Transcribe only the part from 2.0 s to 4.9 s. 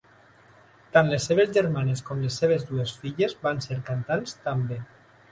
com les seves dues filles van ser cantants també.